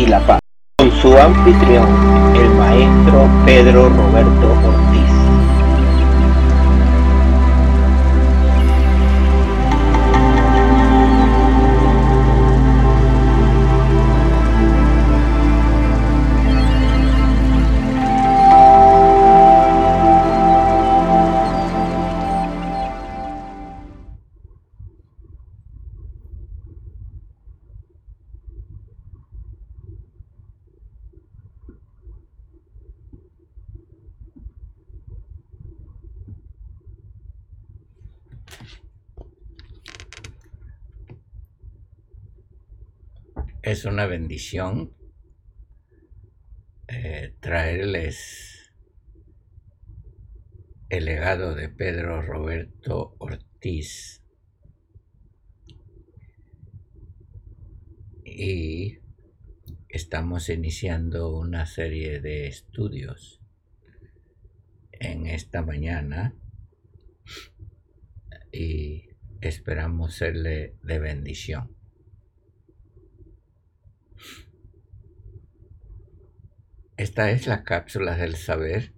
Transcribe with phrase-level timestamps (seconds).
[0.00, 0.38] y la paz.
[0.78, 1.86] Con su anfitrión,
[2.34, 5.19] el maestro Pedro Roberto Ortiz.
[43.62, 44.94] Es una bendición
[46.88, 48.72] eh, traerles
[50.88, 54.22] el legado de Pedro Roberto Ortiz.
[58.24, 58.98] Y
[59.88, 63.40] estamos iniciando una serie de estudios
[64.92, 66.34] en esta mañana
[68.52, 71.79] y esperamos serle de bendición.
[77.00, 78.92] Esta es la cápsula del saber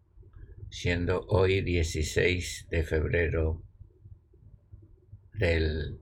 [0.71, 3.63] siendo hoy 16 de febrero
[5.35, 6.01] del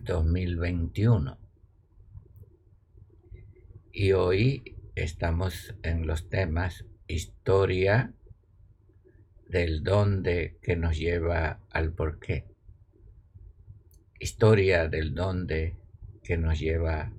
[0.00, 1.38] 2021.
[3.92, 8.12] Y hoy estamos en los temas historia
[9.46, 12.57] del dónde que nos lleva al porqué
[14.18, 15.76] historia del dónde
[16.22, 17.12] que nos lleva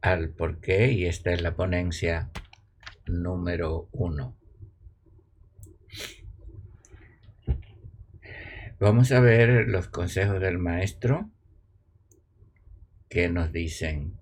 [0.00, 2.30] al porqué y esta es la ponencia
[3.06, 4.36] número uno.
[8.78, 11.30] Vamos a ver los consejos del maestro
[13.08, 14.18] que nos dicen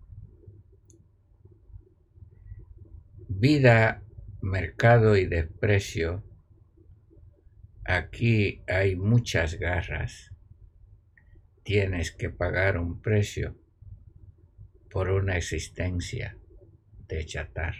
[3.28, 4.02] vida,
[4.40, 6.22] mercado y desprecio.
[7.84, 10.33] Aquí hay muchas garras
[11.64, 13.56] tienes que pagar un precio
[14.90, 16.36] por una existencia
[17.08, 17.74] de chatar.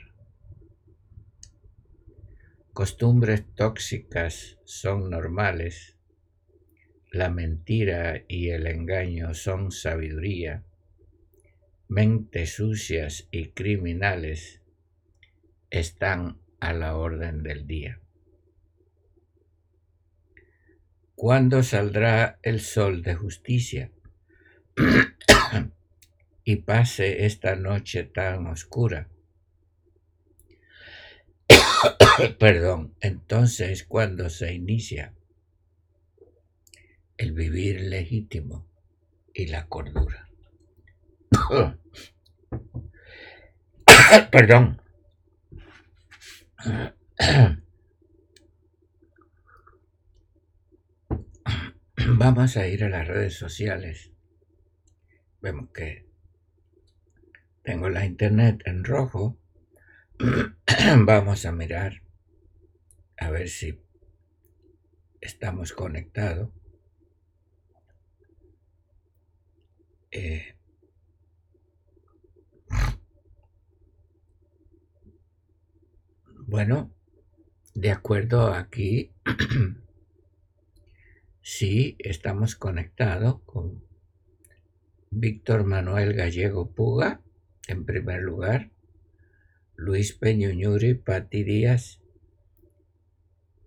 [2.73, 5.99] Costumbres tóxicas son normales,
[7.12, 10.65] la mentira y el engaño son sabiduría,
[11.87, 14.62] mentes sucias y criminales
[15.71, 18.00] están a la orden del día.
[21.15, 23.93] ¿Cuándo saldrá el sol de justicia?
[26.45, 29.09] y pase esta noche tan oscura.
[32.39, 35.15] Perdón, entonces cuando se inicia
[37.17, 38.69] el vivir legítimo
[39.33, 40.29] y la cordura.
[44.31, 44.81] Perdón.
[52.19, 54.10] Vamos a ir a las redes sociales.
[55.41, 56.09] Vemos que
[57.62, 59.38] tengo la internet en rojo.
[61.06, 62.03] Vamos a mirar
[63.16, 63.81] a ver si
[65.21, 66.50] estamos conectados.
[70.11, 70.56] Eh,
[76.47, 76.93] bueno,
[77.75, 79.12] de acuerdo aquí
[81.47, 83.84] Sí, estamos conectados con
[85.10, 87.21] Víctor Manuel Gallego Puga,
[87.69, 88.71] en primer lugar,
[89.77, 92.00] Luis Peñuñuri, Pati Díaz,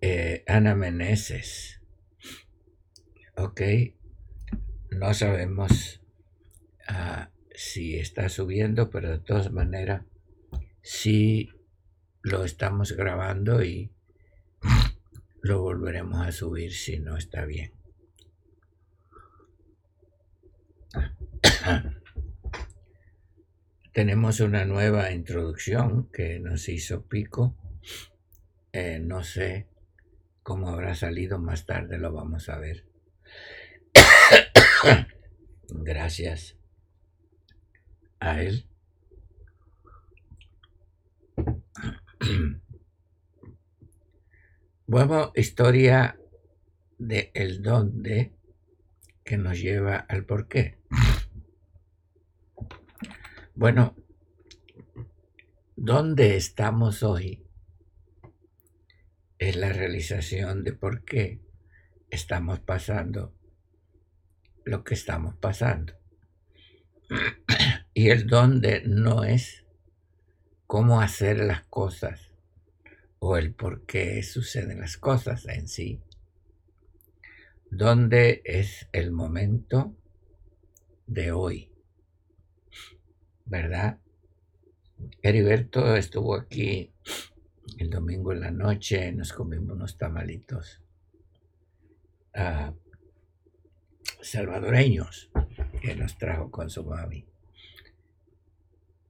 [0.02, 1.80] eh, Ana Meneses.
[3.36, 3.62] Ok,
[4.90, 6.02] no sabemos
[6.88, 10.04] ah, si está subiendo, pero de todas maneras,
[10.82, 11.52] sí
[12.24, 13.92] lo estamos grabando y
[15.42, 17.74] lo volveremos a subir si no está bien.
[23.94, 27.56] Tenemos una nueva introducción que nos hizo Pico.
[28.72, 29.68] Eh, no sé
[30.44, 32.86] cómo habrá salido más tarde, lo vamos a ver.
[35.70, 36.58] Gracias
[38.20, 38.66] a él.
[44.90, 46.18] Bueno, historia
[46.98, 48.38] de el dónde
[49.26, 50.80] que nos lleva al por qué.
[53.54, 53.98] Bueno,
[55.76, 57.46] ¿dónde estamos hoy?
[59.38, 61.42] Es la realización de por qué
[62.10, 63.36] estamos pasando
[64.64, 65.96] lo que estamos pasando.
[67.94, 69.66] Y el dónde no es
[70.66, 72.27] cómo hacer las cosas
[73.20, 76.02] o el por qué suceden las cosas en sí.
[77.70, 79.96] Dónde es el momento
[81.06, 81.72] de hoy.
[83.46, 84.00] ¿Verdad?
[85.22, 86.92] Heriberto estuvo aquí
[87.78, 90.82] el domingo en la noche, nos comimos unos tamalitos
[92.34, 92.74] ah,
[94.22, 95.30] salvadoreños
[95.82, 97.26] que nos trajo con su mami.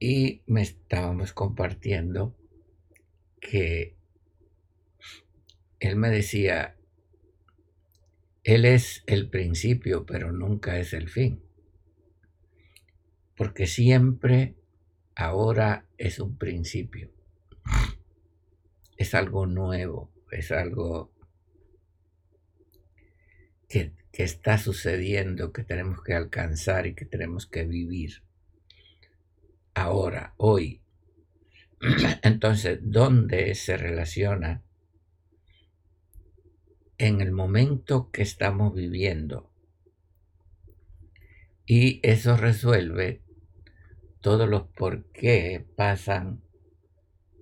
[0.00, 2.36] Y me estábamos compartiendo
[3.40, 3.97] que
[5.80, 6.76] él me decía,
[8.44, 11.42] él es el principio, pero nunca es el fin.
[13.36, 14.56] Porque siempre
[15.14, 17.10] ahora es un principio.
[18.96, 21.12] Es algo nuevo, es algo
[23.68, 28.24] que, está sucediendo, que tenemos que alcanzar y que tenemos que vivir.
[29.74, 30.82] Ahora, hoy.
[32.22, 34.64] Entonces, ¿dónde se relaciona
[36.98, 39.50] en el momento que estamos viviendo?
[41.64, 43.22] Y eso resuelve
[44.20, 46.42] todos los por qué pasan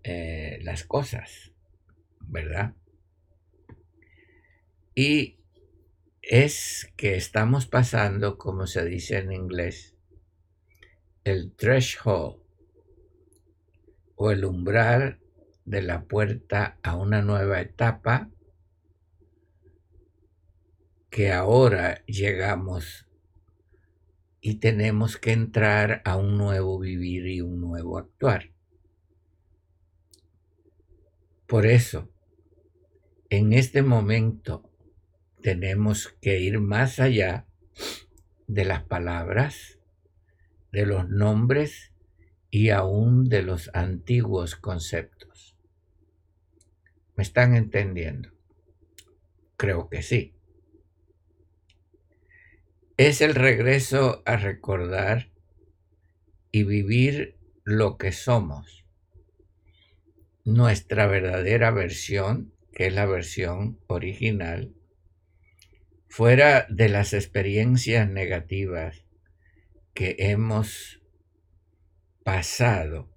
[0.02, 1.52] eh, las cosas,
[2.20, 2.74] ¿verdad?
[4.94, 5.38] Y
[6.22, 9.94] es que estamos pasando, como se dice en inglés,
[11.24, 12.38] el threshold
[14.16, 15.20] o el umbral
[15.64, 18.30] de la puerta a una nueva etapa
[21.16, 23.06] que ahora llegamos
[24.42, 28.50] y tenemos que entrar a un nuevo vivir y un nuevo actuar.
[31.46, 32.10] Por eso,
[33.30, 34.70] en este momento
[35.40, 37.46] tenemos que ir más allá
[38.46, 39.78] de las palabras,
[40.70, 41.94] de los nombres
[42.50, 45.56] y aún de los antiguos conceptos.
[47.16, 48.28] ¿Me están entendiendo?
[49.56, 50.35] Creo que sí
[52.96, 55.30] es el regreso a recordar
[56.50, 58.86] y vivir lo que somos,
[60.44, 64.74] nuestra verdadera versión, que es la versión original,
[66.08, 69.04] fuera de las experiencias negativas
[69.92, 71.02] que hemos
[72.24, 73.10] pasado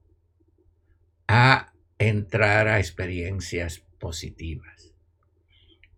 [1.28, 4.89] a entrar a experiencias positivas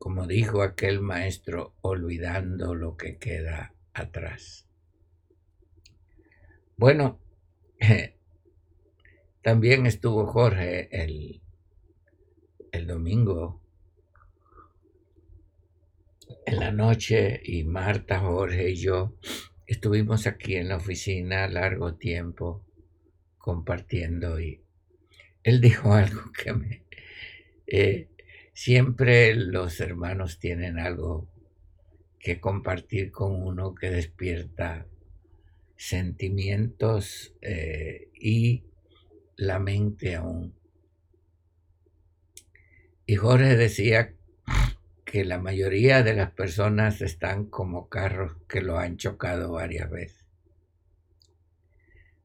[0.02, 4.68] como dijo aquel maestro, olvidando lo que queda atrás.
[6.76, 7.20] Bueno,
[9.44, 11.44] también estuvo Jorge el,
[12.72, 13.62] el domingo
[16.48, 19.14] en la noche y Marta, Jorge y yo
[19.68, 22.66] estuvimos aquí en la oficina largo tiempo
[23.38, 24.64] compartiendo y
[25.44, 26.86] él dijo algo que me,
[27.68, 28.10] eh,
[28.54, 31.28] Siempre los hermanos tienen algo
[32.20, 34.86] que compartir con uno que despierta
[35.76, 38.64] sentimientos eh, y
[39.36, 40.54] la mente aún.
[43.08, 44.14] Y Jorge decía
[45.06, 50.26] que la mayoría de las personas están como carros que lo han chocado varias veces.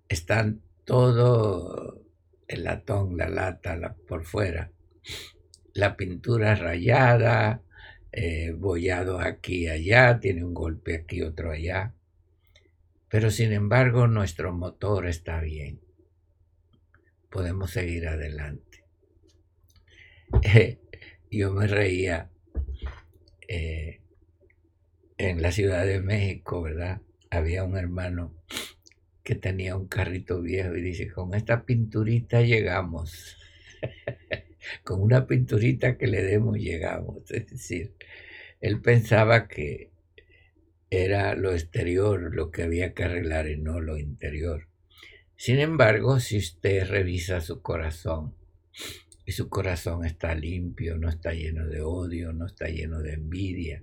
[0.09, 2.00] Están todo
[2.47, 4.71] el latón, la lata por fuera,
[5.76, 7.62] la pintura rayada,
[8.11, 8.54] eh,
[9.21, 11.95] aquí y allá, tiene un golpe aquí, otro allá.
[13.09, 15.80] Pero sin embargo nuestro motor está bien.
[17.30, 18.85] Podemos seguir adelante.
[21.30, 22.30] yo me reía
[23.47, 24.00] eh,
[25.18, 27.02] en la Ciudad de México, ¿verdad?
[27.30, 28.35] Había un hermano
[29.23, 33.37] que tenía un carrito viejo y dice, con esta pinturita llegamos.
[34.85, 37.30] con una pinturita que le demos llegamos.
[37.30, 37.94] Es decir,
[38.61, 39.90] él pensaba que
[40.90, 44.68] era lo exterior lo que había que arreglar y no lo interior.
[45.37, 48.35] Sin embargo, si usted revisa su corazón
[49.25, 53.82] y su corazón está limpio, no está lleno de odio, no está lleno de envidia,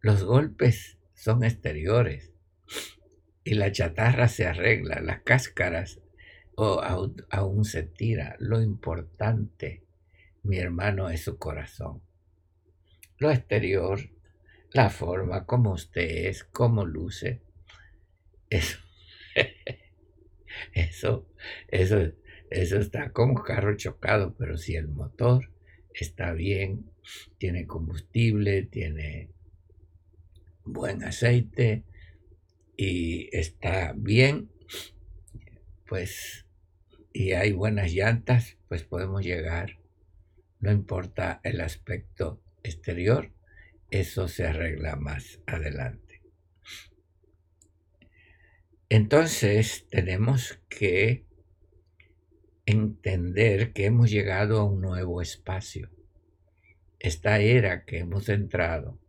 [0.00, 2.32] los golpes son exteriores
[3.44, 6.00] y la chatarra se arregla, las cáscaras
[6.56, 6.80] o
[7.30, 8.36] aún se tira.
[8.38, 9.81] Lo importante,
[10.42, 12.02] mi hermano, es su corazón.
[13.18, 14.00] Lo exterior,
[14.72, 17.42] la forma, como usted es, cómo luce,
[18.50, 18.78] eso,
[20.72, 21.28] eso,
[21.68, 22.12] eso,
[22.50, 25.50] eso está como carro chocado, pero si el motor
[25.94, 26.90] está bien,
[27.38, 29.30] tiene combustible, tiene
[30.64, 31.84] buen aceite
[32.76, 34.50] y está bien,
[35.86, 36.46] pues,
[37.12, 39.81] y hay buenas llantas, pues podemos llegar.
[40.62, 43.32] No importa el aspecto exterior,
[43.90, 46.22] eso se arregla más adelante.
[48.88, 51.26] Entonces tenemos que
[52.64, 55.90] entender que hemos llegado a un nuevo espacio.
[57.00, 59.00] Esta era que hemos entrado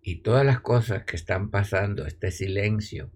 [0.00, 3.12] y todas las cosas que están pasando, este silencio,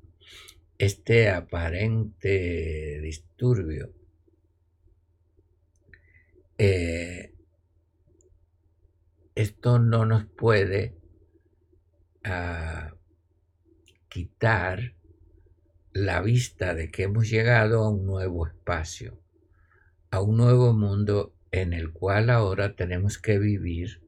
[0.76, 3.94] este aparente disturbio,
[6.58, 7.32] eh,
[9.36, 10.96] esto no nos puede
[12.24, 12.94] ah,
[14.08, 14.94] quitar
[15.92, 19.20] la vista de que hemos llegado a un nuevo espacio
[20.10, 24.02] a un nuevo mundo en el cual ahora tenemos que vivir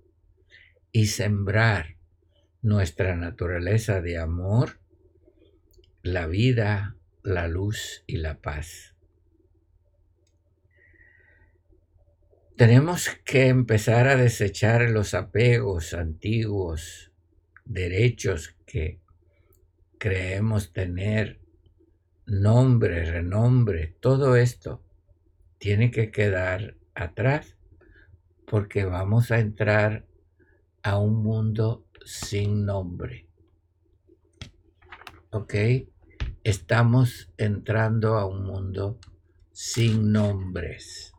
[0.92, 1.96] y sembrar
[2.62, 4.80] nuestra naturaleza de amor,
[6.02, 8.94] la vida, la luz y la paz.
[12.58, 17.12] Tenemos que empezar a desechar los apegos antiguos,
[17.64, 19.00] derechos que
[19.96, 21.40] creemos tener,
[22.26, 24.82] nombre, renombre, todo esto
[25.58, 27.56] tiene que quedar atrás
[28.44, 30.04] porque vamos a entrar
[30.82, 33.28] a un mundo sin nombre.
[35.30, 35.54] ¿Ok?
[36.42, 38.98] Estamos entrando a un mundo
[39.52, 41.14] sin nombres.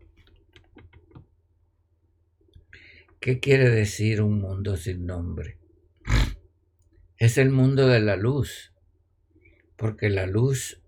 [3.20, 5.58] ¿Qué quiere decir un mundo sin nombre?
[7.18, 8.74] Es el mundo de la luz,
[9.76, 10.82] porque la luz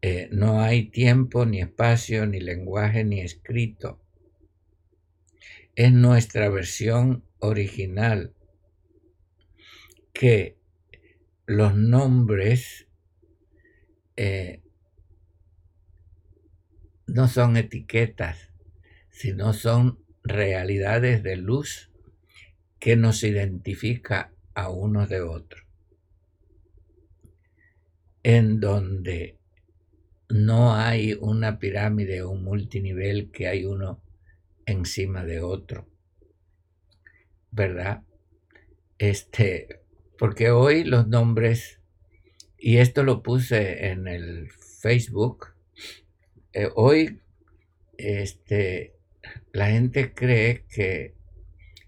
[0.00, 4.00] eh, no hay tiempo, ni espacio, ni lenguaje, ni escrito.
[5.74, 8.36] Es nuestra versión original
[10.12, 10.58] que
[11.44, 12.86] los nombres
[14.14, 14.62] eh,
[17.08, 18.52] no son etiquetas,
[19.10, 21.90] sino son realidades de luz
[22.78, 25.64] que nos identifica a unos de otros.
[28.22, 29.38] En donde
[30.28, 34.02] no hay una pirámide o un multinivel que hay uno
[34.66, 35.88] encima de otro.
[37.50, 38.02] ¿Verdad?
[38.98, 39.80] Este,
[40.18, 41.80] porque hoy los nombres,
[42.58, 45.54] y esto lo puse en el Facebook,
[46.52, 47.20] eh, hoy
[47.96, 48.97] este,
[49.52, 51.14] la gente cree que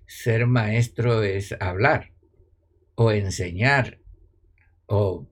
[0.06, 2.12] ser maestro es hablar
[2.94, 3.98] o enseñar
[4.86, 5.28] o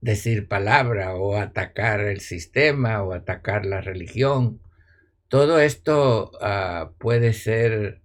[0.00, 4.60] decir palabra o atacar el sistema o atacar la religión.
[5.28, 8.02] Todo esto ah, puede ser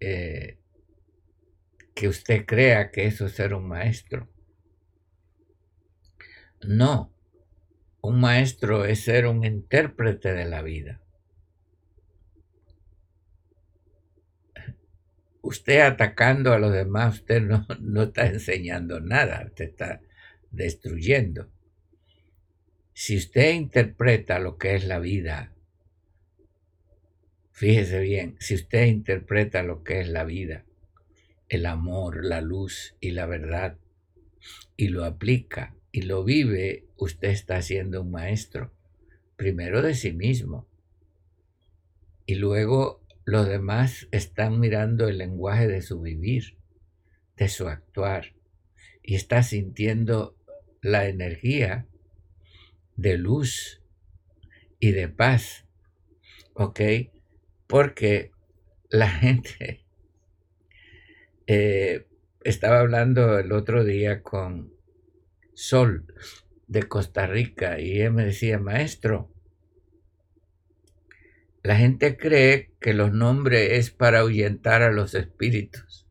[0.00, 0.58] eh,
[1.94, 4.28] que usted crea que eso es ser un maestro.
[6.60, 7.12] No,
[8.00, 11.00] un maestro es ser un intérprete de la vida.
[15.42, 20.00] Usted atacando a los demás, usted no, no está enseñando nada, usted está
[20.50, 21.50] destruyendo.
[22.92, 25.54] Si usted interpreta lo que es la vida,
[27.52, 30.64] fíjese bien, si usted interpreta lo que es la vida,
[31.48, 33.78] el amor, la luz y la verdad,
[34.76, 38.72] y lo aplica y lo vive, usted está siendo un maestro,
[39.36, 40.68] primero de sí mismo,
[42.26, 46.56] y luego los demás están mirando el lenguaje de su vivir,
[47.36, 48.32] de su actuar,
[49.02, 50.34] y está sintiendo
[50.80, 51.86] la energía
[52.96, 53.82] de luz
[54.80, 55.66] y de paz,
[56.54, 56.80] ¿ok?
[57.66, 58.30] Porque
[58.88, 59.84] la gente
[61.46, 62.06] eh,
[62.44, 64.72] estaba hablando el otro día con
[65.52, 66.14] Sol
[66.66, 69.30] de Costa Rica y él me decía, maestro,
[71.68, 76.06] la gente cree que los nombres es para ahuyentar a los espíritus.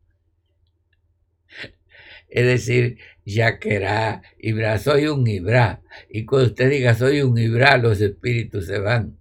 [2.28, 5.82] Es decir, Yaquerá, Ibra, soy un Ibra.
[6.08, 9.18] Y cuando usted diga soy un Ibra, los espíritus se van.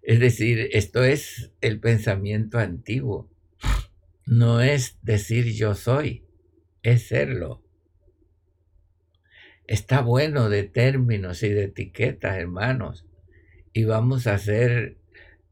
[0.00, 3.28] Es decir, esto es el pensamiento antiguo.
[4.26, 6.24] No es decir yo soy,
[6.84, 7.64] es serlo.
[9.66, 13.06] Está bueno de términos y de etiquetas, hermanos,
[13.72, 14.99] y vamos a hacer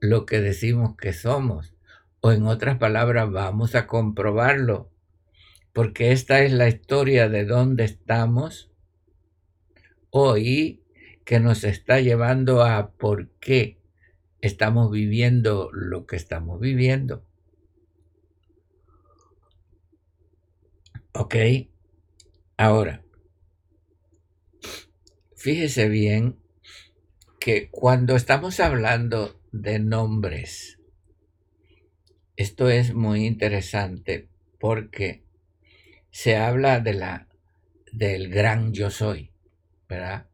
[0.01, 1.75] lo que decimos que somos.
[2.21, 4.91] O en otras palabras, vamos a comprobarlo
[5.73, 8.73] porque esta es la historia de dónde estamos
[10.11, 10.83] hoy
[11.25, 13.79] que nos está llevando a por qué
[14.41, 17.25] estamos viviendo lo que estamos viviendo.
[21.13, 21.37] ¿Ok?
[22.57, 23.05] Ahora,
[25.37, 26.41] fíjese bien
[27.39, 30.79] que cuando estamos hablando de nombres,
[32.39, 34.29] esto es muy interesante
[34.61, 35.25] porque
[36.13, 37.29] se habla de la
[37.91, 39.33] del gran yo soy,
[39.89, 40.29] ¿verdad?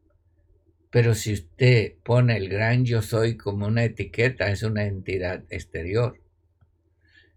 [0.90, 6.20] Pero si usted pone el gran yo soy como una etiqueta, es una entidad exterior.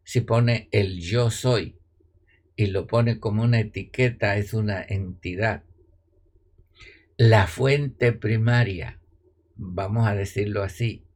[0.03, 1.79] Si pone el yo soy
[2.57, 5.63] y lo pone como una etiqueta, es una entidad.
[7.15, 8.99] La fuente primaria,
[9.55, 11.06] vamos a decirlo así.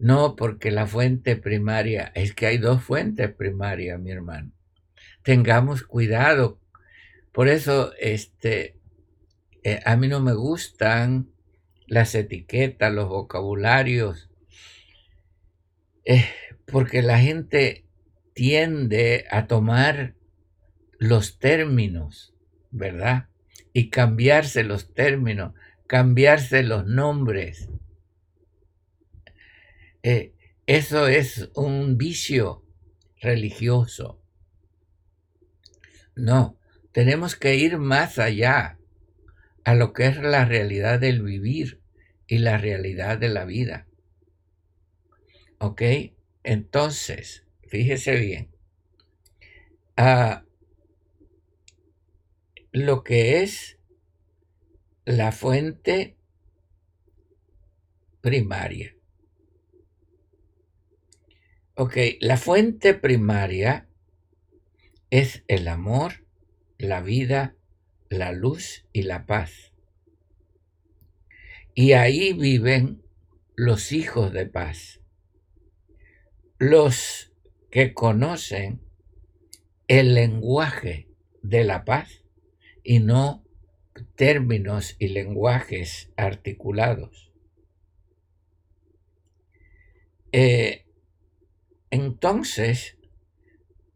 [0.00, 4.50] No, porque la fuente primaria, es que hay dos fuentes primarias, mi hermano.
[5.22, 6.58] Tengamos cuidado.
[7.32, 8.78] Por eso, este,
[9.62, 11.28] eh, a mí no me gustan
[11.86, 14.30] las etiquetas, los vocabularios,
[16.06, 16.24] eh,
[16.64, 17.84] porque la gente
[18.32, 20.14] tiende a tomar
[20.98, 22.34] los términos,
[22.70, 23.28] ¿verdad?
[23.74, 25.52] Y cambiarse los términos,
[25.86, 27.69] cambiarse los nombres.
[30.02, 30.32] Eh,
[30.66, 32.64] eso es un vicio
[33.20, 34.20] religioso.
[36.14, 36.58] No,
[36.92, 38.78] tenemos que ir más allá
[39.64, 41.80] a lo que es la realidad del vivir
[42.26, 43.86] y la realidad de la vida.
[45.58, 45.82] ¿Ok?
[46.42, 48.50] Entonces, fíjese bien.
[49.96, 50.44] Ah,
[52.72, 53.78] lo que es
[55.04, 56.16] la fuente
[58.20, 58.94] primaria.
[61.82, 63.88] Ok, la fuente primaria
[65.08, 66.26] es el amor,
[66.76, 67.56] la vida,
[68.10, 69.72] la luz y la paz.
[71.74, 73.02] Y ahí viven
[73.56, 75.00] los hijos de paz,
[76.58, 77.32] los
[77.70, 78.82] que conocen
[79.88, 81.08] el lenguaje
[81.40, 82.26] de la paz
[82.84, 83.42] y no
[84.16, 87.32] términos y lenguajes articulados.
[90.32, 90.84] Eh,
[91.90, 92.98] entonces,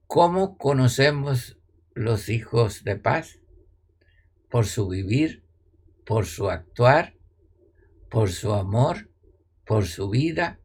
[0.06, 1.58] ¿cómo conocemos
[1.94, 3.40] los hijos de paz?
[4.50, 5.44] Por su vivir,
[6.04, 7.16] por su actuar,
[8.10, 9.10] por su amor,
[9.64, 10.60] por su vida,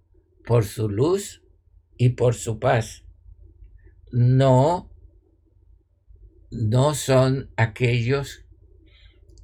[0.46, 1.44] por su luz
[1.98, 3.06] y por su paz.
[4.12, 4.89] No
[6.52, 8.44] no son aquellos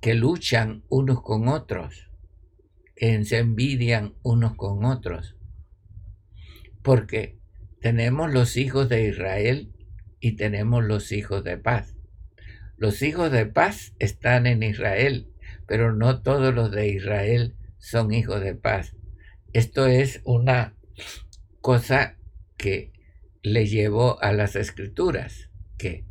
[0.02, 2.10] que luchan unos con otros,
[2.95, 5.36] que se envidian unos con otros.
[6.82, 7.39] Porque
[7.86, 9.71] tenemos los hijos de Israel
[10.19, 11.95] y tenemos los hijos de paz.
[12.78, 15.30] Los hijos de paz están en Israel,
[15.67, 18.95] pero no todos los de Israel son hijos de paz.
[19.54, 20.76] Esto es una
[21.62, 22.17] cosa
[22.58, 22.91] que
[23.43, 26.06] le llevó a las escrituras, que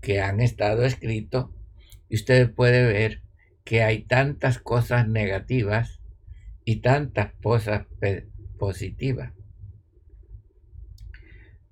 [0.00, 1.50] que han estado escritos
[2.08, 3.22] y usted puede ver
[3.64, 5.98] que hay tantas cosas negativas
[6.64, 7.88] y tantas cosas
[8.60, 9.32] positivas.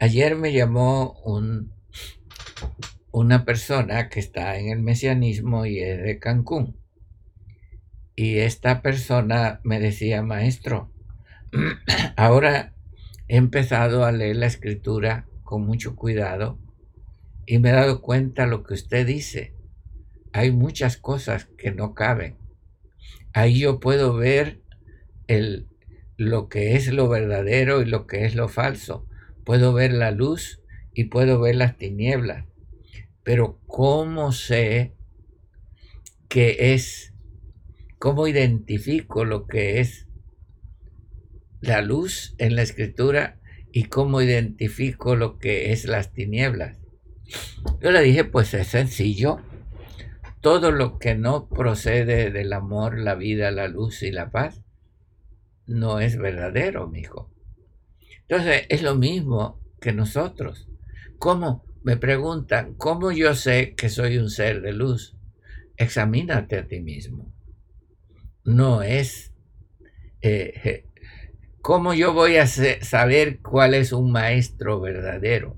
[0.05, 1.73] Ayer me llamó un,
[3.11, 6.77] una persona que está en el mesianismo y es de Cancún.
[8.15, 10.93] Y esta persona me decía, maestro,
[12.17, 12.75] ahora
[13.29, 16.59] he empezado a leer la escritura con mucho cuidado
[17.47, 19.55] y me he dado cuenta lo que usted dice.
[20.35, 22.37] Hay muchas cosas que no caben.
[23.33, 24.61] Ahí yo puedo ver
[25.29, 25.67] el,
[26.19, 29.09] lo que es lo verdadero y lo que es lo falso.
[29.45, 30.61] Puedo ver la luz
[30.95, 32.47] y puedo ver las tinieblas.
[33.23, 34.95] Pero ¿cómo sé
[36.29, 37.13] qué es?
[37.99, 40.09] ¿Cómo identifico lo que es
[41.61, 43.41] la luz en la escritura
[43.73, 46.79] y cómo identifico lo que es las tinieblas?
[47.81, 49.39] Yo le dije, pues es sencillo.
[50.41, 54.63] Todo lo que no procede del amor, la vida, la luz y la paz,
[55.67, 57.34] no es verdadero, mi hijo.
[58.29, 60.69] Entonces, es lo mismo que nosotros.
[61.19, 61.65] ¿Cómo?
[61.83, 65.17] Me preguntan, ¿cómo yo sé que soy un ser de luz?
[65.77, 67.33] Examínate a ti mismo.
[68.45, 69.33] No es...
[70.23, 70.87] Eh,
[71.61, 75.57] ¿Cómo yo voy a saber cuál es un maestro verdadero?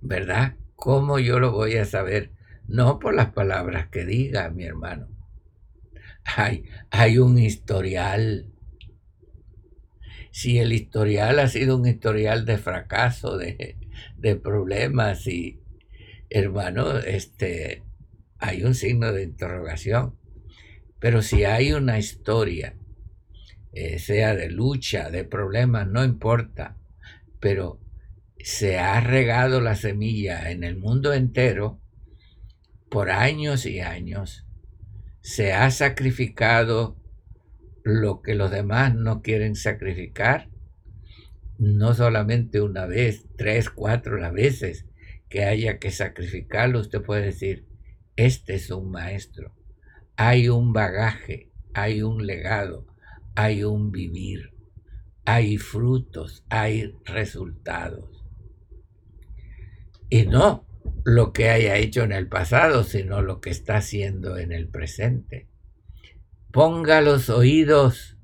[0.00, 0.56] ¿verdad?
[0.76, 2.32] ¿Cómo yo lo voy a saber?
[2.66, 5.08] No por las palabras que diga mi hermano.
[6.24, 8.49] Hay, hay un historial.
[10.30, 13.76] Si el historial ha sido un historial de fracaso, de,
[14.16, 15.60] de problemas y,
[16.28, 17.82] hermano, este,
[18.38, 20.16] hay un signo de interrogación.
[20.98, 22.74] Pero si hay una historia,
[23.72, 26.76] eh, sea de lucha, de problemas, no importa,
[27.40, 27.80] pero
[28.38, 31.80] se ha regado la semilla en el mundo entero
[32.90, 34.46] por años y años,
[35.20, 36.96] se ha sacrificado
[37.82, 40.48] lo que los demás no quieren sacrificar,
[41.58, 44.86] no solamente una vez, tres, cuatro las veces
[45.28, 47.66] que haya que sacrificarlo, usted puede decir,
[48.16, 49.54] este es un maestro,
[50.16, 52.86] hay un bagaje, hay un legado,
[53.34, 54.54] hay un vivir,
[55.24, 58.24] hay frutos, hay resultados.
[60.08, 60.66] Y no
[61.04, 65.49] lo que haya hecho en el pasado, sino lo que está haciendo en el presente.
[66.52, 68.16] Ponga los oídos,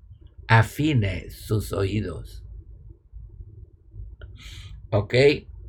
[0.49, 2.45] afine sus oídos.
[4.91, 5.15] ¿Ok?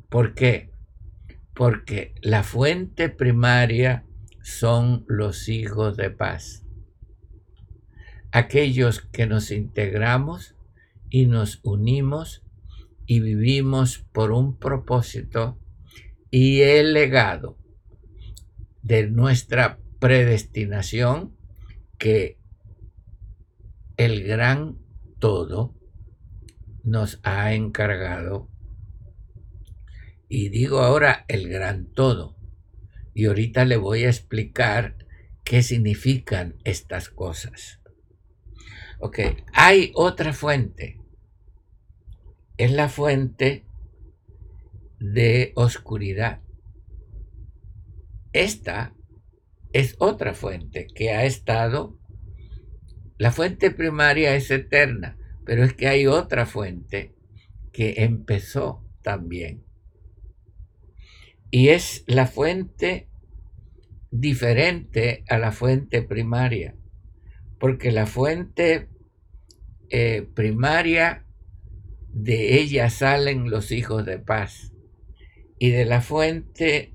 [0.08, 0.72] ¿Por qué?
[1.54, 4.04] Porque la fuente primaria
[4.42, 6.64] son los hijos de paz.
[8.32, 10.56] Aquellos que nos integramos
[11.10, 12.42] y nos unimos
[13.06, 15.58] y vivimos por un propósito
[16.30, 17.56] y el legado
[18.82, 21.36] de nuestra predestinación
[21.98, 22.37] que
[23.98, 24.78] el gran
[25.18, 25.74] todo
[26.84, 28.48] nos ha encargado.
[30.28, 32.36] Y digo ahora el gran todo.
[33.12, 34.96] Y ahorita le voy a explicar
[35.44, 37.80] qué significan estas cosas.
[39.00, 39.18] Ok,
[39.52, 41.00] hay otra fuente.
[42.56, 43.66] Es la fuente
[45.00, 46.40] de oscuridad.
[48.32, 48.94] Esta
[49.72, 51.98] es otra fuente que ha estado,
[53.18, 57.14] la fuente primaria es eterna, pero es que hay otra fuente
[57.72, 59.64] que empezó también.
[61.50, 63.08] Y es la fuente
[64.10, 66.74] diferente a la fuente primaria,
[67.58, 68.88] porque la fuente
[69.90, 71.24] eh, primaria,
[72.08, 74.72] de ella salen los hijos de paz
[75.58, 76.94] y de la fuente,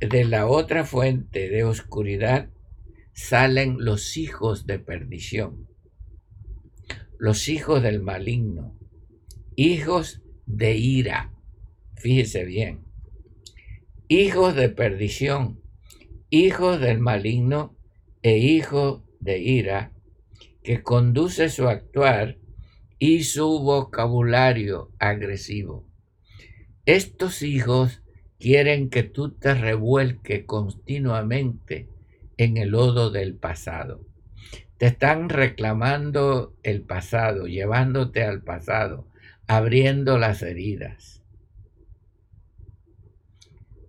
[0.00, 2.50] de la otra fuente de oscuridad,
[3.12, 5.68] salen los hijos de perdición,
[7.18, 8.76] los hijos del maligno,
[9.54, 11.32] hijos de ira,
[11.96, 12.84] fíjese bien,
[14.08, 15.60] hijos de perdición,
[16.30, 17.76] hijos del maligno
[18.22, 19.92] e hijos de ira,
[20.62, 22.38] que conduce su actuar
[22.98, 25.86] y su vocabulario agresivo.
[26.86, 28.02] Estos hijos
[28.38, 31.91] quieren que tú te revuelques continuamente
[32.36, 34.04] en el lodo del pasado.
[34.78, 39.06] Te están reclamando el pasado, llevándote al pasado,
[39.46, 41.22] abriendo las heridas.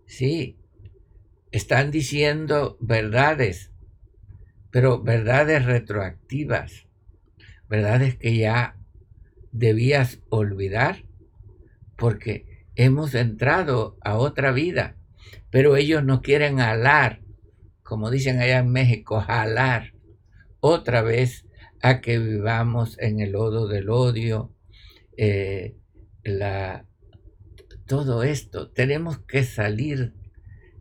[0.06, 0.60] Sí,
[1.52, 3.72] están diciendo verdades,
[4.70, 6.86] pero verdades retroactivas,
[7.68, 8.76] verdades que ya
[9.52, 11.06] debías olvidar,
[11.96, 14.96] porque hemos entrado a otra vida,
[15.50, 17.23] pero ellos no quieren alar,
[17.94, 19.94] como dicen allá en México, jalar
[20.60, 21.46] otra vez
[21.80, 24.52] a que vivamos en el lodo del odio,
[25.16, 25.76] eh,
[26.24, 26.88] la,
[27.86, 28.72] todo esto.
[28.72, 30.16] Tenemos que salir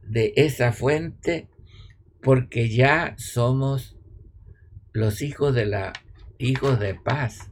[0.05, 1.51] de esa fuente
[2.23, 3.99] porque ya somos
[4.95, 5.93] los hijos de la
[6.39, 7.51] hijos de paz,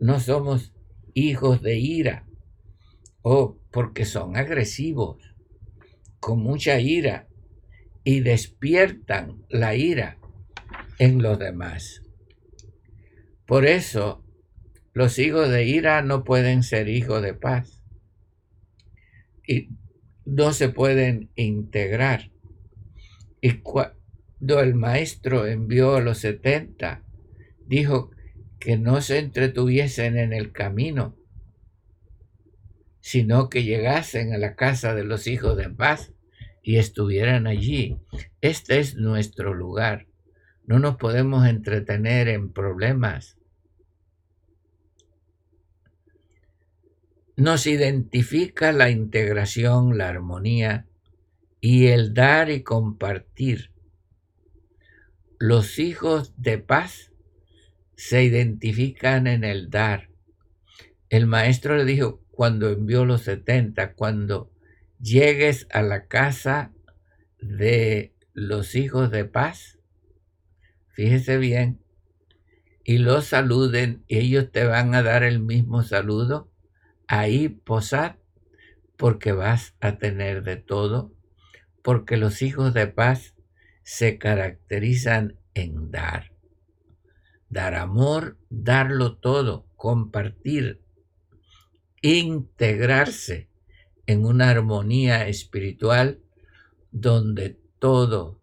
[0.00, 0.74] no somos
[1.14, 2.26] hijos de ira.
[3.22, 5.22] O porque son agresivos,
[6.18, 7.27] con mucha ira,
[8.08, 10.16] y despiertan la ira
[10.98, 12.00] en los demás.
[13.44, 14.24] Por eso,
[14.94, 17.82] los hijos de ira no pueden ser hijos de paz
[19.46, 19.68] y
[20.24, 22.30] no se pueden integrar.
[23.42, 27.04] Y cuando el maestro envió a los setenta,
[27.66, 28.10] dijo
[28.58, 31.14] que no se entretuviesen en el camino,
[33.02, 36.14] sino que llegasen a la casa de los hijos de paz
[36.62, 37.98] y estuvieran allí.
[38.40, 40.06] Este es nuestro lugar.
[40.66, 43.38] No nos podemos entretener en problemas.
[47.36, 50.86] Nos identifica la integración, la armonía
[51.60, 53.70] y el dar y compartir.
[55.38, 57.12] Los hijos de paz
[57.94, 60.10] se identifican en el dar.
[61.08, 64.50] El maestro le dijo, cuando envió los 70, cuando
[65.00, 66.72] llegues a la casa
[67.40, 69.78] de los hijos de paz,
[70.88, 71.80] fíjese bien,
[72.84, 76.50] y los saluden, y ellos te van a dar el mismo saludo,
[77.06, 78.16] ahí posad,
[78.96, 81.12] porque vas a tener de todo,
[81.82, 83.34] porque los hijos de paz
[83.82, 86.32] se caracterizan en dar.
[87.48, 90.82] Dar amor, darlo todo, compartir,
[92.02, 93.47] integrarse
[94.08, 96.22] en una armonía espiritual
[96.90, 98.40] donde todo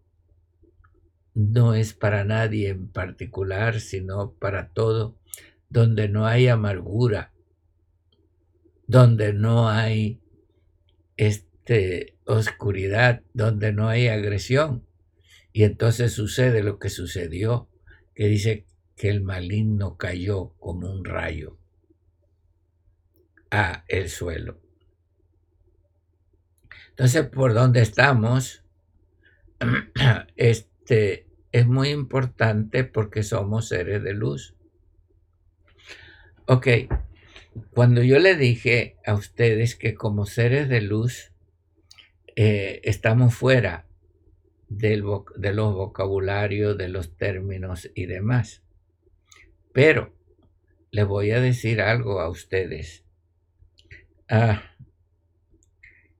[1.34, 5.18] no es para nadie en particular, sino para todo,
[5.68, 7.32] donde no hay amargura,
[8.86, 10.22] donde no hay
[11.16, 14.86] este, oscuridad, donde no hay agresión.
[15.52, 17.68] Y entonces sucede lo que sucedió,
[18.14, 21.58] que dice que el maligno cayó como un rayo
[23.50, 24.65] a el suelo.
[26.96, 28.64] Entonces, por donde estamos,
[30.36, 34.54] este es muy importante porque somos seres de luz.
[36.46, 36.68] Ok,
[37.72, 41.32] cuando yo le dije a ustedes que como seres de luz
[42.34, 43.86] eh, estamos fuera
[44.68, 45.04] del
[45.36, 48.62] de los vocabularios, de los términos y demás.
[49.74, 50.14] Pero
[50.90, 53.04] les voy a decir algo a ustedes.
[54.30, 54.62] Ah,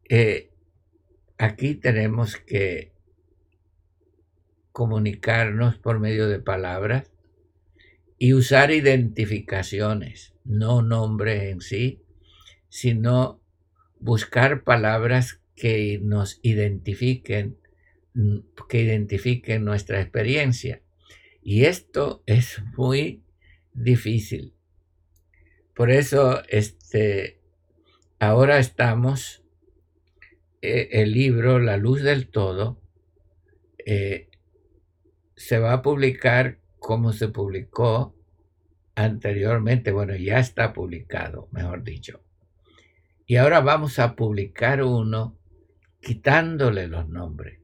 [0.09, 0.51] eh,
[1.39, 2.93] aquí tenemos que
[4.73, 7.11] comunicarnos por medio de palabras
[8.19, 12.03] y usar identificaciones, no nombres en sí,
[12.69, 13.41] sino
[13.99, 17.59] buscar palabras que nos identifiquen,
[18.69, 20.83] que identifiquen nuestra experiencia.
[21.43, 23.23] Y esto es muy
[23.73, 24.55] difícil.
[25.75, 27.41] Por eso, este,
[28.19, 29.43] ahora estamos,
[30.67, 32.81] eh, el libro La Luz del Todo,
[33.85, 34.29] eh,
[35.37, 38.15] se va a publicar como se publicó
[38.95, 42.23] anteriormente, bueno, ya está publicado, mejor dicho.
[43.27, 45.39] Y ahora vamos a publicar uno
[46.01, 47.59] quitándole los nombres.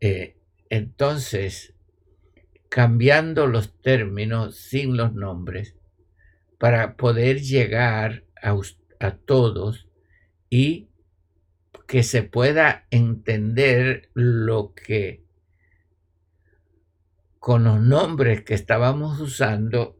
[0.00, 0.36] Eh,
[0.70, 1.74] entonces,
[2.68, 5.74] cambiando los términos sin los nombres
[6.58, 8.56] para poder llegar a,
[9.00, 9.88] a todos
[10.50, 10.88] y
[11.88, 15.24] que se pueda entender lo que
[17.38, 19.98] con los nombres que estábamos usando,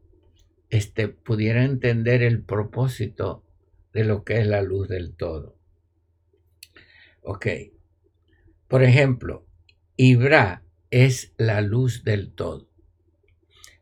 [0.69, 3.43] este, pudiera entender el propósito
[3.91, 5.57] de lo que es la luz del todo.
[7.23, 7.47] Ok.
[8.67, 9.47] Por ejemplo,
[9.95, 12.69] Ibra es la luz del todo.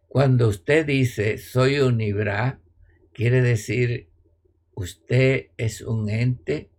[0.08, 2.62] Cuando usted dice soy un Ibra,
[3.12, 4.08] quiere decir
[4.76, 6.70] usted es un ente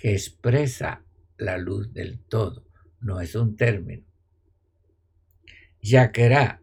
[0.00, 1.04] que expresa
[1.36, 2.64] la luz del todo,
[3.00, 4.06] no es un término.
[5.82, 6.62] Yaquerá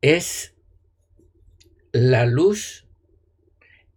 [0.00, 0.54] es
[1.92, 2.86] la luz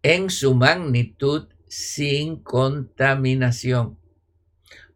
[0.04, 3.98] en su magnitud sin contaminación.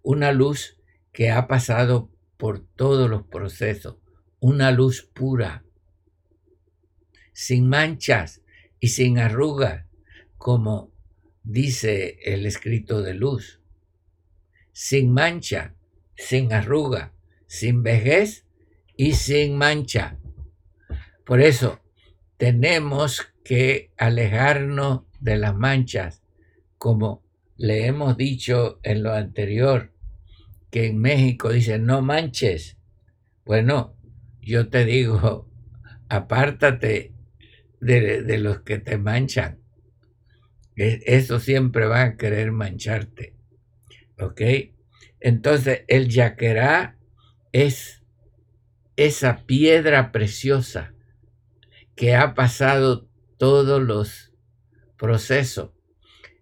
[0.02, 0.78] Una luz
[1.14, 3.98] que ha pasado por todos los procesos.
[4.40, 5.64] Una luz pura,
[7.32, 8.42] sin manchas
[8.80, 9.86] y sin arrugas,
[10.38, 10.91] como
[11.44, 13.62] dice el escrito de luz.
[14.72, 15.76] Sin mancha,
[16.16, 17.14] sin arruga,
[17.48, 18.46] sin vejez
[18.96, 20.18] y sin mancha.
[21.26, 21.82] Por eso
[22.38, 26.24] tenemos que alejarnos de las manchas,
[26.78, 27.24] como
[27.58, 29.94] le hemos dicho en lo anterior,
[30.72, 32.78] que en México dicen no manches.
[33.46, 33.96] Bueno,
[34.42, 35.50] yo te digo,
[36.10, 37.14] apártate
[37.80, 39.61] de, de los que te manchan.
[40.82, 43.36] Eso siempre va a querer mancharte.
[44.20, 44.42] ¿Ok?
[45.20, 46.98] Entonces, el yaquerá
[47.52, 48.02] es
[48.96, 50.94] esa piedra preciosa
[51.96, 54.34] que ha pasado todos los
[54.98, 55.72] procesos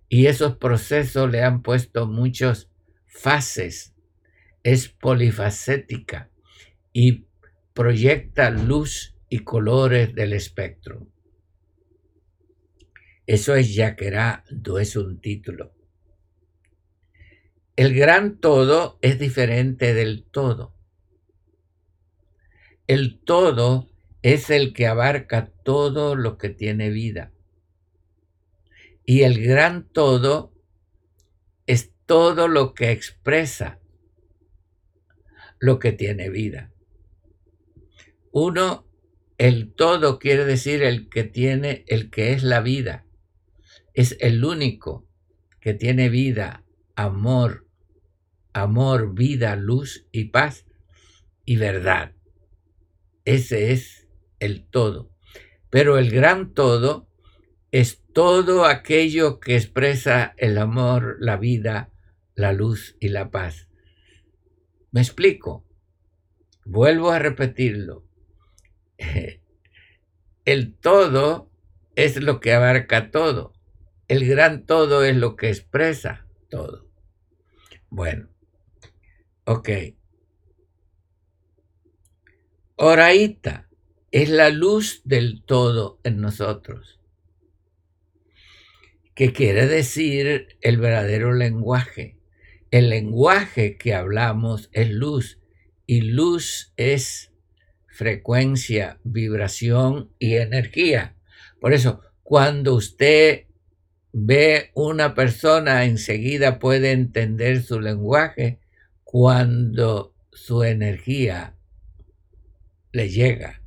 [0.09, 2.69] y esos procesos le han puesto muchas
[3.05, 3.93] fases,
[4.63, 6.29] es polifacética
[6.91, 7.25] y
[7.73, 11.07] proyecta luz y colores del espectro.
[13.29, 15.71] Eso es Yaquerá, no es un título.
[17.75, 20.73] El gran todo es diferente del todo.
[22.87, 23.87] El todo
[24.23, 27.31] es el que abarca todo lo que tiene vida.
[29.05, 30.51] Y el gran todo
[31.67, 33.79] es todo lo que expresa
[35.59, 36.71] lo que tiene vida.
[38.31, 38.87] Uno,
[39.37, 43.05] el todo quiere decir el que tiene, el que es la vida.
[43.93, 45.07] Es el único
[45.59, 46.63] que tiene vida,
[46.95, 47.67] amor,
[48.53, 50.65] amor, vida, luz y paz
[51.45, 52.13] y verdad.
[53.25, 54.07] Ese es
[54.39, 55.11] el todo.
[55.69, 57.07] Pero el gran todo
[57.71, 61.91] es todo aquello que expresa el amor, la vida,
[62.35, 63.67] la luz y la paz.
[64.91, 65.65] ¿Me explico?
[66.65, 68.05] Vuelvo a repetirlo.
[70.45, 71.51] El todo
[71.95, 73.53] es lo que abarca todo.
[74.09, 76.89] El gran todo es lo que expresa todo.
[77.89, 78.27] Bueno,
[79.45, 79.69] ok.
[82.75, 83.69] Oraita
[84.09, 86.99] es la luz del todo en nosotros.
[89.13, 92.17] ¿Qué quiere decir el verdadero lenguaje?
[92.71, 95.39] El lenguaje que hablamos es luz
[95.85, 97.31] y luz es
[97.85, 101.15] frecuencia, vibración y energía.
[101.59, 103.48] Por eso, cuando usted
[104.11, 108.59] ve una persona, enseguida puede entender su lenguaje
[109.03, 111.55] cuando su energía
[112.91, 113.61] le llega.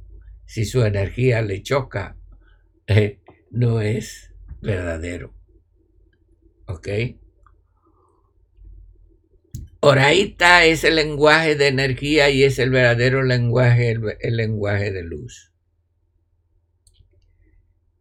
[0.44, 2.16] Si su energía le choca,
[2.86, 5.34] eh, no es verdadero.
[6.66, 6.88] ¿Ok?
[9.84, 15.52] Oraita es el lenguaje de energía y es el verdadero lenguaje, el, lenguaje de luz.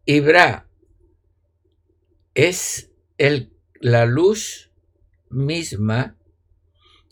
[0.06, 0.67] Ibra
[2.35, 4.71] es el, la luz
[5.29, 6.17] misma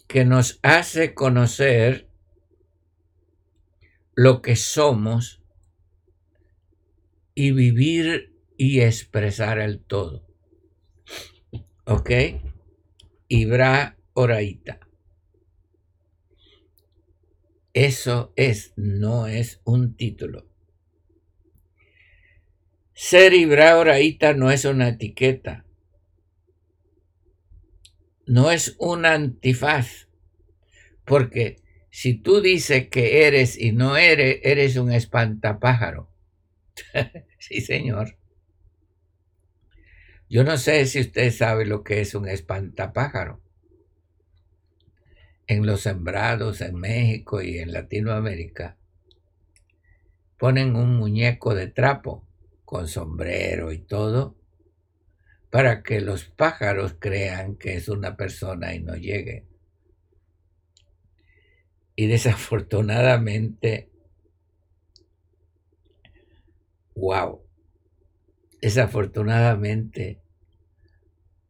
[0.07, 2.09] que nos hace conocer
[4.15, 5.41] lo que somos
[7.35, 10.27] y vivir y expresar el todo.
[11.85, 12.11] ¿Ok?
[13.29, 14.79] Ibra Oraita.
[17.73, 20.48] Eso es, no es un título.
[23.01, 25.63] Ser Ibra Oraita no es una etiqueta.
[28.27, 30.09] No es un antifaz.
[31.05, 36.11] Porque si tú dices que eres y no eres, eres un espantapájaro.
[37.39, 38.17] sí, señor.
[40.27, 43.41] Yo no sé si usted sabe lo que es un espantapájaro
[45.47, 48.77] en los sembrados en México y en Latinoamérica,
[50.37, 52.28] ponen un muñeco de trapo
[52.69, 54.37] con sombrero y todo
[55.49, 59.47] para que los pájaros crean que es una persona y no llegue.
[61.95, 63.89] Y desafortunadamente,
[66.93, 67.41] wow,
[68.61, 70.21] desafortunadamente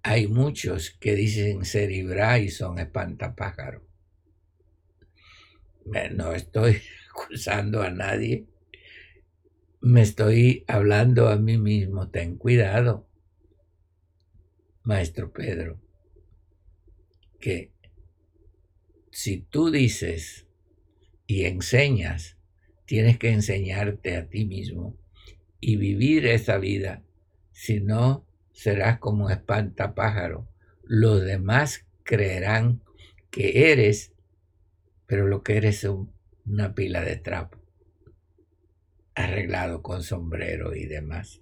[0.03, 3.89] hay muchos que dicen ser Ibra y son espantapájaros
[6.11, 8.45] no estoy acusando a nadie,
[9.81, 13.07] me estoy hablando a mí mismo, ten cuidado,
[14.83, 15.79] maestro Pedro,
[17.39, 17.71] que
[19.11, 20.47] si tú dices
[21.25, 22.37] y enseñas,
[22.85, 24.97] tienes que enseñarte a ti mismo
[25.59, 27.03] y vivir esa vida,
[27.51, 30.49] si no serás como un espantapájaro.
[30.83, 32.81] Los demás creerán
[33.29, 34.13] que eres
[35.09, 35.89] pero lo que eres es
[36.45, 37.58] una pila de trapo,
[39.19, 41.41] arreglado con sombrero y demás.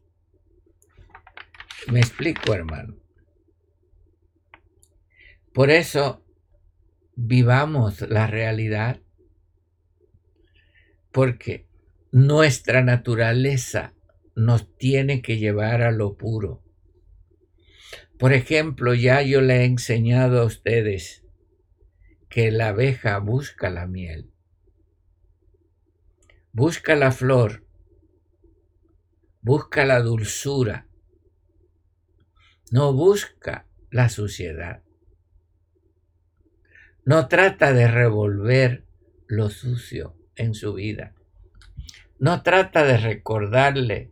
[1.91, 2.97] Me explico, hermano.
[5.53, 6.25] Por eso
[7.15, 9.01] vivamos la realidad,
[11.11, 11.67] porque
[12.11, 13.93] nuestra naturaleza
[14.35, 16.63] nos tiene que llevar a lo puro.
[18.19, 21.23] Por ejemplo, ya yo le he enseñado a ustedes
[22.29, 24.31] que la abeja busca la miel,
[26.51, 27.66] busca la flor,
[29.47, 30.87] busca la dulzura,
[32.69, 34.83] no busca la suciedad.
[37.05, 38.83] No trata de revolver
[39.25, 41.15] lo sucio en su vida.
[42.19, 44.11] No trata de recordarle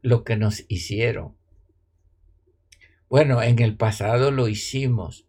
[0.00, 1.36] lo que nos hicieron.
[3.08, 5.26] Bueno, en el pasado lo hicimos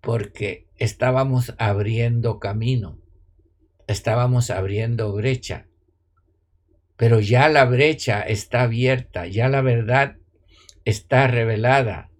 [0.00, 2.98] porque estábamos abriendo camino,
[3.86, 5.68] estábamos abriendo brecha,
[6.96, 10.16] pero ya la brecha está abierta, ya la verdad
[10.84, 12.10] está revelada.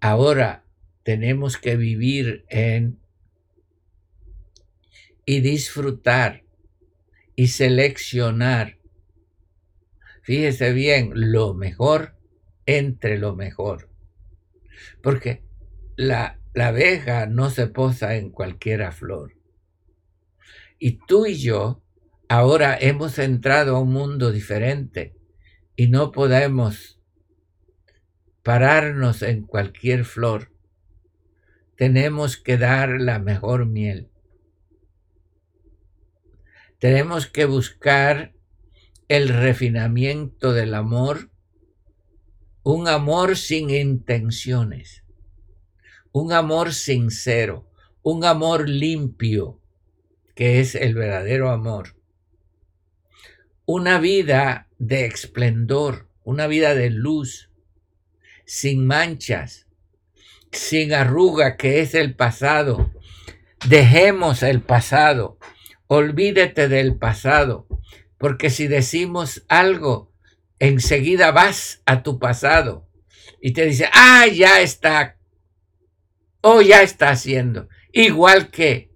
[0.00, 0.64] Ahora
[1.02, 3.00] tenemos que vivir en
[5.26, 6.44] y disfrutar
[7.34, 8.78] y seleccionar.
[10.22, 12.16] Fíjese bien, lo mejor
[12.66, 13.90] entre lo mejor.
[15.02, 15.42] Porque
[15.96, 19.36] la la abeja no se posa en cualquiera flor.
[20.78, 21.82] Y tú y yo
[22.28, 25.16] ahora hemos entrado a un mundo diferente
[25.76, 27.00] y no podemos
[28.42, 30.52] pararnos en cualquier flor.
[31.76, 34.10] Tenemos que dar la mejor miel.
[36.78, 38.34] Tenemos que buscar
[39.08, 41.30] el refinamiento del amor,
[42.62, 45.04] un amor sin intenciones
[46.14, 47.68] un amor sincero,
[48.00, 49.60] un amor limpio,
[50.36, 51.96] que es el verdadero amor.
[53.66, 57.50] Una vida de esplendor, una vida de luz,
[58.44, 59.66] sin manchas,
[60.52, 62.92] sin arruga que es el pasado.
[63.68, 65.38] Dejemos el pasado,
[65.86, 67.66] olvídate del pasado,
[68.18, 70.12] porque si decimos algo,
[70.58, 72.88] enseguida vas a tu pasado
[73.40, 75.16] y te dice, ah, ya está,
[76.42, 78.90] o ya está haciendo, igual que,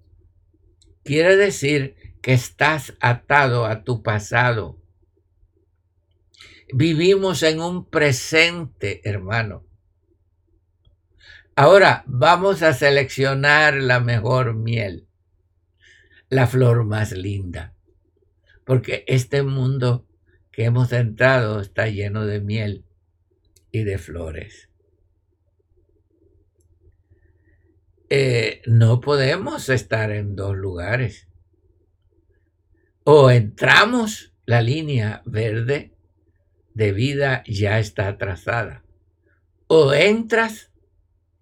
[1.04, 1.96] quiere decir
[2.28, 4.78] estás atado a tu pasado.
[6.74, 9.64] Vivimos en un presente, hermano.
[11.56, 15.08] Ahora vamos a seleccionar la mejor miel,
[16.28, 17.74] la flor más linda,
[18.66, 20.06] porque este mundo
[20.52, 22.84] que hemos entrado está lleno de miel
[23.72, 24.68] y de flores.
[28.10, 31.27] Eh, no podemos estar en dos lugares.
[33.10, 35.96] O entramos la línea verde
[36.74, 38.84] de vida ya está trazada.
[39.66, 40.70] O entras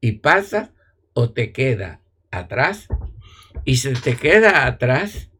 [0.00, 0.70] y pasas
[1.12, 2.86] o te queda atrás.
[3.64, 5.32] Y si te queda atrás,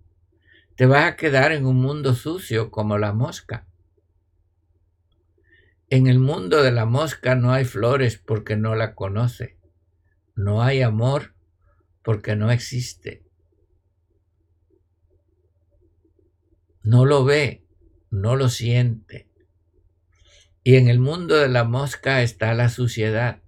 [0.75, 3.69] te vas a quedar en un mundo sucio como la mosca.
[5.91, 9.61] En el mundo de la mosca no hay flores porque no la conoce.
[10.35, 11.37] No hay amor
[12.03, 13.26] porque no existe.
[16.87, 17.65] No lo ve,
[18.13, 19.27] no lo siente.
[20.63, 23.43] Y en el mundo de la mosca está la suciedad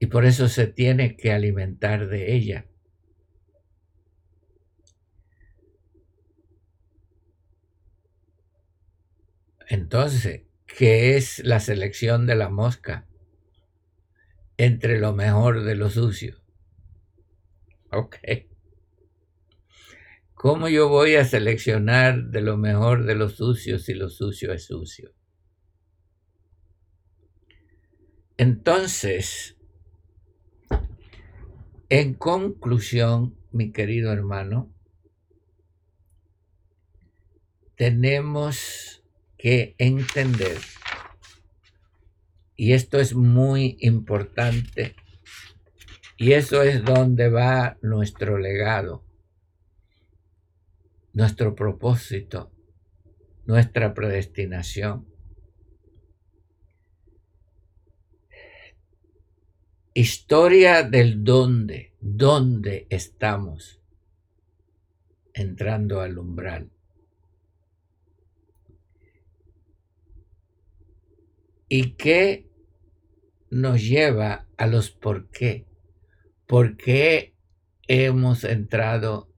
[0.00, 2.66] y por eso se tiene que alimentar de ella.
[9.68, 13.06] Entonces, ¿qué es la selección de la mosca
[14.56, 16.42] entre lo mejor de lo sucio?
[17.92, 18.16] Ok.
[20.42, 24.64] ¿Cómo yo voy a seleccionar de lo mejor de lo sucio si lo sucio es
[24.64, 25.12] sucio?
[28.38, 29.58] Entonces,
[31.90, 34.74] en conclusión, mi querido hermano,
[37.76, 39.04] tenemos
[39.36, 40.56] que entender,
[42.56, 44.96] y esto es muy importante,
[46.16, 49.04] y eso es donde va nuestro legado,
[51.12, 52.52] nuestro propósito,
[53.44, 55.06] nuestra predestinación.
[59.92, 63.80] Historia del dónde, dónde estamos
[65.34, 66.70] entrando al umbral.
[71.68, 72.48] ¿Y qué
[73.50, 75.66] nos lleva a los por qué?
[76.46, 77.34] ¿Por qué
[77.86, 79.32] hemos entrado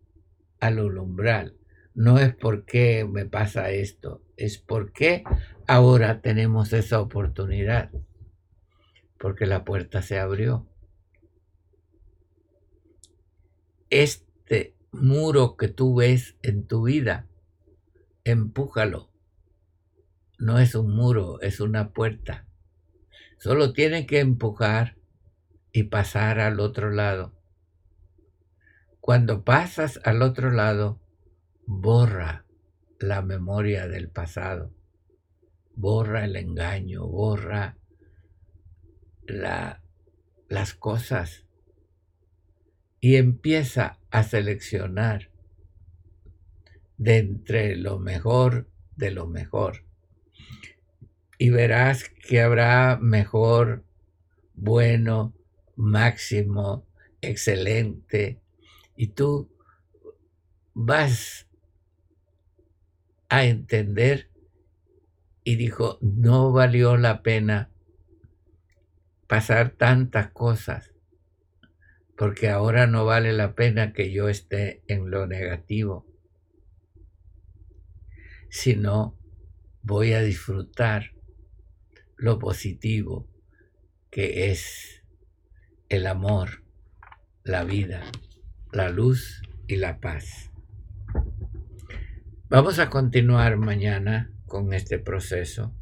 [0.60, 1.61] al umbral?
[1.94, 5.24] No es por qué me pasa esto, es por qué
[5.66, 7.90] ahora tenemos esa oportunidad
[9.22, 10.66] porque la puerta se abrió.
[13.88, 17.28] Este muro que tú ves en tu vida,
[18.24, 19.12] empújalo.
[20.38, 22.48] No es un muro, es una puerta.
[23.38, 24.96] Solo tiene que empujar
[25.70, 27.32] y pasar al otro lado.
[28.98, 31.01] Cuando pasas al otro lado,
[31.66, 32.44] borra
[32.98, 34.72] la memoria del pasado,
[35.74, 37.76] borra el engaño, borra
[39.26, 41.46] las cosas
[43.00, 45.30] y empieza a seleccionar
[46.98, 49.84] de entre lo mejor de lo mejor.
[51.38, 53.84] Y verás que habrá mejor,
[54.54, 55.34] bueno,
[55.74, 56.86] máximo,
[57.20, 58.40] excelente.
[58.96, 59.50] Y tú
[60.74, 61.48] vas
[63.32, 64.28] a entender
[65.42, 67.70] y dijo, no valió la pena
[69.26, 70.92] pasar tantas cosas,
[72.14, 76.06] porque ahora no vale la pena que yo esté en lo negativo,
[78.50, 79.18] sino
[79.80, 81.12] voy a disfrutar
[82.16, 83.26] lo positivo
[84.10, 85.02] que es
[85.88, 86.62] el amor,
[87.44, 88.02] la vida,
[88.72, 90.51] la luz y la paz.
[92.52, 95.74] Vamos a continuar mañana con este proceso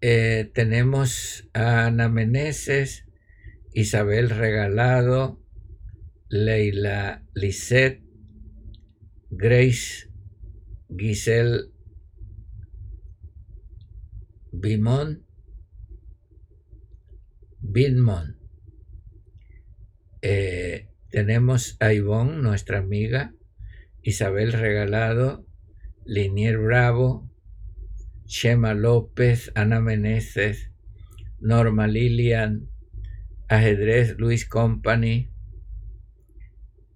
[0.00, 3.06] eh, tenemos a Ana Meneses,
[3.72, 5.40] Isabel Regalado,
[6.28, 8.02] Leila Lisset,
[9.30, 10.10] Grace
[10.88, 11.70] Giselle
[14.50, 15.24] Bimon,
[17.60, 18.36] Binmon.
[20.22, 23.32] Eh, tenemos a Ivonne, nuestra amiga,
[24.02, 25.46] Isabel Regalado,
[26.04, 27.30] Linier Bravo,
[28.26, 30.70] Chema López, Ana Meneses,
[31.40, 32.68] Norma Lilian,
[33.48, 35.30] Ajedrez Luis Company,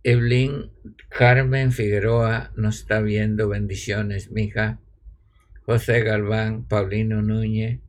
[0.03, 0.71] Evelyn
[1.09, 4.81] Carmen Figueroa nos está viendo, bendiciones, mija.
[5.67, 7.81] José Galván, Paulino Núñez,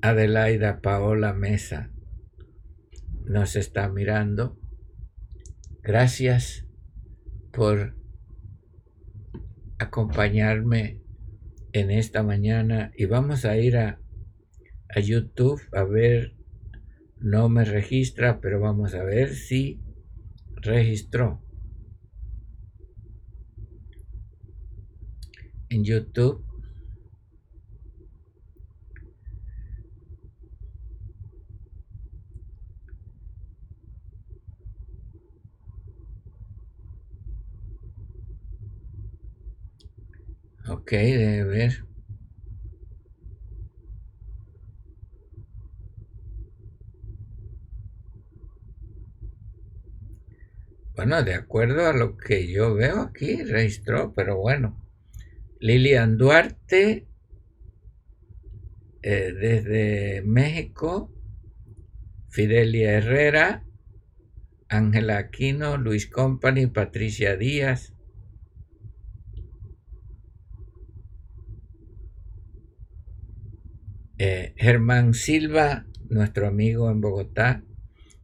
[0.00, 1.90] Adelaida Paola Mesa
[3.24, 4.58] nos está mirando.
[5.82, 6.67] Gracias
[7.58, 7.92] por
[9.80, 11.02] acompañarme
[11.72, 14.00] en esta mañana y vamos a ir a,
[14.94, 16.36] a YouTube a ver,
[17.20, 19.82] no me registra, pero vamos a ver si
[20.54, 21.42] registró.
[25.68, 26.47] En YouTube
[40.88, 41.84] Ok, debe ver.
[50.96, 54.82] Bueno, de acuerdo a lo que yo veo aquí, registró, pero bueno.
[55.60, 57.06] Lilian Duarte,
[59.02, 61.12] eh, desde México.
[62.30, 63.62] Fidelia Herrera,
[64.70, 67.92] Ángela Aquino, Luis Company, Patricia Díaz,
[74.20, 77.62] Eh, Germán Silva, nuestro amigo en Bogotá,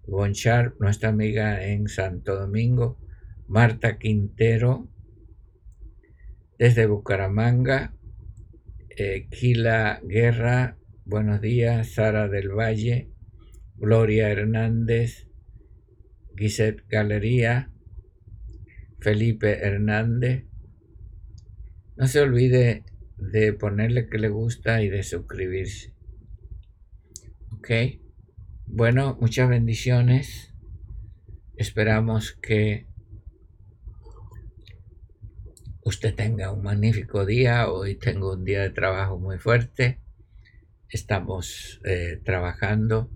[0.09, 2.99] Bonchar, nuestra amiga en Santo Domingo,
[3.47, 4.89] Marta Quintero,
[6.59, 7.95] desde Bucaramanga,
[8.97, 13.13] eh, Kila Guerra, buenos días, Sara del Valle,
[13.77, 15.29] Gloria Hernández,
[16.37, 17.71] Gisette Galería,
[18.99, 20.47] Felipe Hernández.
[21.97, 22.83] No se olvide
[23.33, 25.93] de ponerle que le gusta y de suscribirse.
[27.53, 27.71] Ok.
[28.67, 30.53] Bueno, muchas bendiciones.
[31.57, 32.87] Esperamos que
[35.85, 37.71] usted tenga un magnífico día.
[37.71, 40.01] Hoy tengo un día de trabajo muy fuerte.
[40.89, 43.11] Estamos eh, trabajando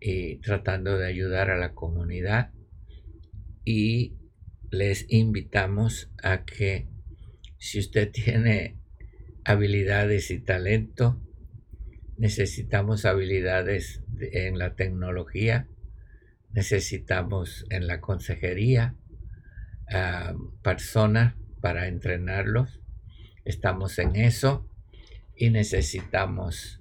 [0.00, 2.52] y tratando de ayudar a la comunidad.
[3.64, 4.16] Y
[4.70, 6.88] les invitamos a que
[7.58, 8.76] si usted tiene
[9.44, 11.20] habilidades y talento.
[12.16, 15.68] Necesitamos habilidades en la tecnología,
[16.52, 18.94] necesitamos en la consejería
[19.92, 22.80] ah, personas para entrenarlos.
[23.44, 24.68] Estamos en eso
[25.36, 26.80] y necesitamos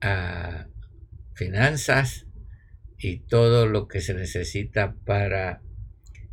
[0.00, 0.66] ah,
[1.34, 2.26] finanzas
[2.98, 5.60] y todo lo que se necesita para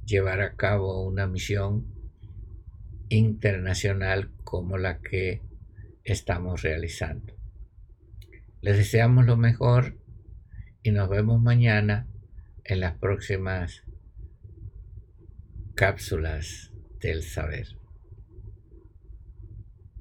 [0.05, 1.92] llevar a cabo una misión
[3.14, 5.41] internacional como la que
[6.03, 7.36] estamos realizando.
[8.61, 9.97] Les deseamos lo mejor
[10.82, 12.07] y nos vemos mañana
[12.64, 13.84] en las próximas
[15.76, 17.82] cápsulas del saber.